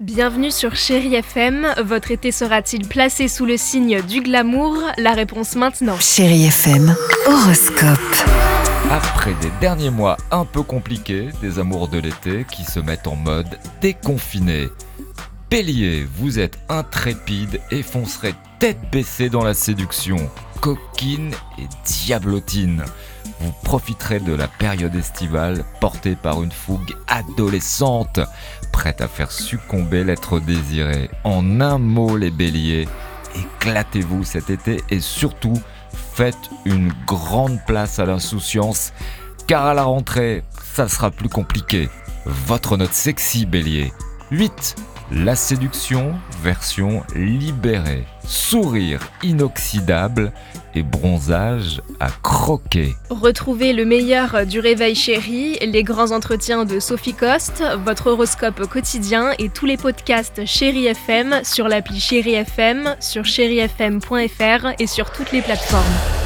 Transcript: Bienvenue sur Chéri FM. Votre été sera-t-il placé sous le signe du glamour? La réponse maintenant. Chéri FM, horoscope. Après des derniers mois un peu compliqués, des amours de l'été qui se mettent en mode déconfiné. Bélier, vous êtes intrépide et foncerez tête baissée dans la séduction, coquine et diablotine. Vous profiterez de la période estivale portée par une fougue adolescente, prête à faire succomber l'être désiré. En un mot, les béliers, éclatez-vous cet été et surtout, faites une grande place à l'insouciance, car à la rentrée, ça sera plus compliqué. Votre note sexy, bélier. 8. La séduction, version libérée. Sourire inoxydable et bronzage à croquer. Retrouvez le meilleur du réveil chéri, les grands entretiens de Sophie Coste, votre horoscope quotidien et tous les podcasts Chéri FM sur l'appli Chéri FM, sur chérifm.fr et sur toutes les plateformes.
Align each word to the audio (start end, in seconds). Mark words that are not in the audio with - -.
Bienvenue 0.00 0.52
sur 0.52 0.76
Chéri 0.76 1.16
FM. 1.16 1.66
Votre 1.84 2.12
été 2.12 2.30
sera-t-il 2.30 2.86
placé 2.86 3.26
sous 3.26 3.44
le 3.44 3.56
signe 3.56 4.00
du 4.00 4.20
glamour? 4.20 4.76
La 4.96 5.12
réponse 5.12 5.56
maintenant. 5.56 5.98
Chéri 5.98 6.44
FM, 6.44 6.94
horoscope. 7.26 7.98
Après 8.92 9.34
des 9.40 9.50
derniers 9.60 9.90
mois 9.90 10.16
un 10.30 10.44
peu 10.44 10.62
compliqués, 10.62 11.30
des 11.42 11.58
amours 11.58 11.88
de 11.88 11.98
l'été 11.98 12.46
qui 12.48 12.62
se 12.62 12.78
mettent 12.78 13.08
en 13.08 13.16
mode 13.16 13.58
déconfiné. 13.80 14.68
Bélier, 15.50 16.06
vous 16.14 16.38
êtes 16.38 16.60
intrépide 16.68 17.60
et 17.72 17.82
foncerez 17.82 18.36
tête 18.60 18.78
baissée 18.92 19.30
dans 19.30 19.42
la 19.42 19.54
séduction, 19.54 20.30
coquine 20.60 21.32
et 21.58 21.66
diablotine. 21.84 22.84
Vous 23.40 23.52
profiterez 23.62 24.20
de 24.20 24.32
la 24.32 24.48
période 24.48 24.94
estivale 24.94 25.64
portée 25.80 26.16
par 26.16 26.42
une 26.42 26.52
fougue 26.52 26.96
adolescente, 27.06 28.20
prête 28.72 29.00
à 29.00 29.08
faire 29.08 29.30
succomber 29.30 30.04
l'être 30.04 30.40
désiré. 30.40 31.10
En 31.24 31.60
un 31.60 31.78
mot, 31.78 32.16
les 32.16 32.30
béliers, 32.30 32.88
éclatez-vous 33.34 34.24
cet 34.24 34.50
été 34.50 34.82
et 34.90 35.00
surtout, 35.00 35.60
faites 36.14 36.50
une 36.64 36.92
grande 37.06 37.60
place 37.66 37.98
à 37.98 38.06
l'insouciance, 38.06 38.92
car 39.46 39.66
à 39.66 39.74
la 39.74 39.84
rentrée, 39.84 40.42
ça 40.74 40.88
sera 40.88 41.10
plus 41.10 41.28
compliqué. 41.28 41.88
Votre 42.24 42.76
note 42.76 42.92
sexy, 42.92 43.46
bélier. 43.46 43.92
8. 44.30 44.76
La 45.10 45.36
séduction, 45.36 46.14
version 46.42 47.02
libérée. 47.14 48.04
Sourire 48.28 49.00
inoxydable 49.22 50.32
et 50.74 50.82
bronzage 50.82 51.80
à 51.98 52.08
croquer. 52.10 52.94
Retrouvez 53.08 53.72
le 53.72 53.86
meilleur 53.86 54.44
du 54.44 54.60
réveil 54.60 54.94
chéri, 54.94 55.56
les 55.62 55.82
grands 55.82 56.12
entretiens 56.12 56.66
de 56.66 56.78
Sophie 56.78 57.14
Coste, 57.14 57.64
votre 57.84 58.08
horoscope 58.08 58.66
quotidien 58.66 59.30
et 59.38 59.48
tous 59.48 59.64
les 59.64 59.78
podcasts 59.78 60.44
Chéri 60.44 60.86
FM 60.86 61.40
sur 61.42 61.68
l'appli 61.68 62.00
Chéri 62.00 62.34
FM, 62.34 62.96
sur 63.00 63.24
chérifm.fr 63.24 64.74
et 64.78 64.86
sur 64.86 65.10
toutes 65.10 65.32
les 65.32 65.40
plateformes. 65.40 66.17